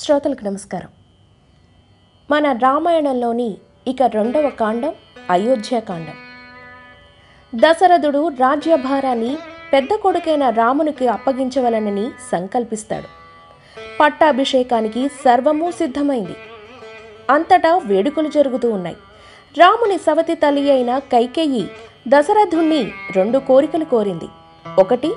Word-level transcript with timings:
శ్రోతలకు 0.00 0.44
నమస్కారం. 0.44 0.88
మన 2.30 2.52
రామాయణంలోని 2.52 3.56
ఇక 3.86 4.02
రెండవ 4.02 4.50
కాండం 4.60 4.94
అయోధ్యకాండం 5.30 6.12
దశరథుడు 7.54 8.28
రాజ్యభారాన్ని 8.28 9.38
పెద్ద 9.72 9.88
కొడుకైన 9.94 10.48
రామునికి 10.48 11.08
అప్పగించవలనని 11.08 12.10
సంకల్పిస్తాడు. 12.32 13.04
పట్టాభిషేకానికి 14.00 15.08
సర్వము 15.08 15.70
సిద్ధమైంది. 15.70 16.36
అంతటా 17.30 17.80
వేడుకలు 17.84 18.28
జరుగుతూ 18.28 18.72
ఉన్నాయి. 18.72 18.96
రాముని 19.58 19.98
సవతి 19.98 20.34
తల్లి 20.34 20.70
అయిన 20.70 20.98
కైకేయి 20.98 21.70
దశరథుణ్ణి 22.08 22.92
రెండు 23.16 23.38
కోరికలు 23.38 23.84
కోరింది. 23.84 24.28
ఒకటి 24.78 25.14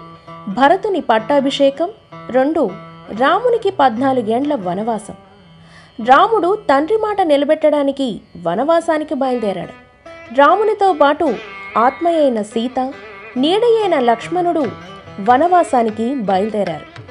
భరతుని 0.49 1.01
పట్టాభిషేకం. 1.01 1.89
రెండు 2.29 2.92
రామునికి 3.11 3.69
పద్నాలుగేండ్ల 3.69 4.55
వనవాసం. 4.55 5.13
రాముడు 6.05 6.55
తండ్రి 6.55 6.97
మాట 6.97 7.21
నిలబెట్టడానికి 7.21 8.21
వనవాసానికి 8.41 9.15
బయలుదేరాడు. 9.15 9.73
రామునితో 10.35 10.93
పాటు 10.93 11.35
ఆత్మయైన 11.77 12.41
సీత 12.41 12.93
నీడయైన 13.37 13.99
లక్ష్మణుడు 13.99 14.65
వనవాసానికి 15.29 16.15
బయలుదేరారు. 16.15 17.03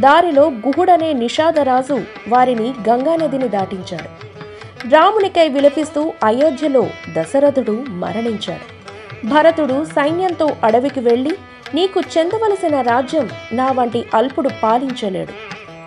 దారిలో 0.00 0.42
గుహుడనే 0.42 1.12
నిషాదరాజు 1.12 2.00
వారిని 2.28 2.74
గంగానదిని 2.88 3.48
దాటించాడు. 3.48 4.26
రామునికై 4.88 5.48
విలపిస్తూ 5.48 6.12
అయోధ్యలో 6.24 6.86
దశరథుడు 7.12 7.84
మరణించాడు. 7.88 8.76
భరతుడు 9.26 9.84
సైన్యంతో 9.84 10.56
అడవికి 10.64 11.00
వెళ్ళి 11.00 11.36
నీకు 11.74 12.00
చెందవలసిన 12.00 12.80
రాజ్యం 12.80 13.28
నా 13.52 13.66
వంటి 13.66 14.04
అల్పుడు 14.14 14.50
పాలించలేడు. 14.62 15.32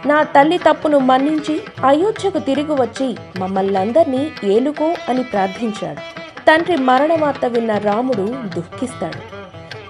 నా 0.07 0.23
తల్లి 0.23 0.57
తప్పును 0.57 0.97
మన్నించి 0.97 1.61
అయోధ్యకు 1.85 2.39
తిరిగి 2.39 2.71
వచ్చి 2.71 3.15
మమ్మల్నందర్నీ 3.39 4.31
ఏలుకో 4.43 4.93
అని 5.09 5.23
ప్రార్థించాడు. 5.23 5.99
తండ్రి 6.47 6.77
మరణ 6.77 7.13
వార్త 7.13 7.45
విన్న 7.45 7.77
రాముడు 7.77 8.35
దుఃఖిస్తాడు. 8.55 9.39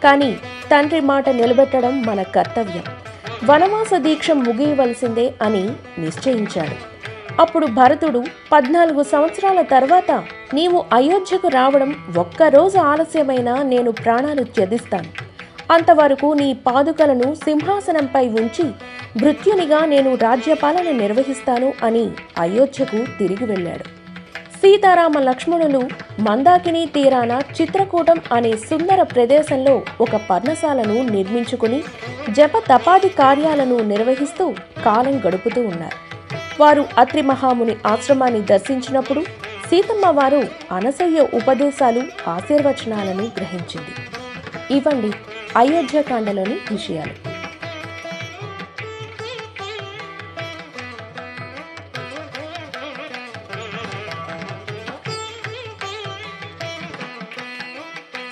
కానీ 0.03 0.33
తండ్రి 0.71 0.99
మాట 0.99 1.29
నిలబెట్టడం 1.29 2.01
మన 2.01 2.21
కర్తవ్యం. 2.21 2.83
వనవాస 3.45 3.93
దీక్ష 3.95 4.31
ముగియవలసిందే 4.31 5.33
అని 5.41 5.69
నిశ్చయించాడు. 5.99 6.99
అప్పుడు 7.41 7.65
భరతుడు 7.65 8.23
పద్నాలుగు 8.51 9.03
సంవత్సరాల 9.03 9.61
తర్వాత 9.61 10.11
నీవు 10.53 10.85
అయోధ్యకు 10.93 11.47
రావడం 11.47 11.95
ఒక్కరోజు 12.17 12.77
ఆలస్యమైనా 12.77 13.63
నేను 13.63 13.91
ప్రాణాలు 13.91 14.43
త్యజిస్తాను. 14.43 15.28
అంతవరకు 15.71 16.33
నీ 16.33 16.53
పాదుకలను 16.67 17.35
సింహాసనంపై 17.35 18.29
ఉంచి 18.29 18.65
భృత్యునిగా 19.17 19.85
నేను 19.85 20.15
రాజ్యపాలన 20.15 20.91
నిర్వహిస్తాను 20.91 21.73
అని 21.83 22.09
అయోధ్యకు 22.37 22.99
తిరిగి 23.19 23.45
వెళ్ళాడు. 23.45 23.85
సీతారామ 24.61 25.19
లక్ష్మణులు 25.19 25.81
మందాకిని 26.19 26.85
తీరాన 26.85 27.41
చిత్రకూటం 27.61 28.17
అనే 28.33 28.51
సుందర 28.69 29.03
ప్రదేశంలో 29.03 29.81
ఒక 30.01 30.15
పర్ణశాలను 30.29 31.03
నిర్మించుకుని 31.03 31.83
జప 32.29 32.51
తపాది 32.57 33.09
కార్యాలను 33.09 33.77
నిర్వహిస్తూ 33.83 34.53
కాలం 34.85 35.15
గడుపుతూ 35.27 35.61
ఉన్నారు. 35.61 35.97
వారు 36.59 36.85
అత్రి 36.97 37.21
మహాముని 37.21 37.75
ఆశ్రమాన్ని 37.87 38.41
దర్శించినప్పుడు 38.41 39.21
సీతమ్మ 39.69 40.05
వారు 40.09 40.41
అనసయ్య 40.71 41.19
ఉపదేశాలు 41.33 42.03
ఆశీర్వచనాలను 42.27 43.23
గ్రహించింది. 43.37 43.93
ఇవ్వండి 44.75 45.11
అయోధ్యకాండలోని 45.57 46.57
విషయాలు. 46.71 47.28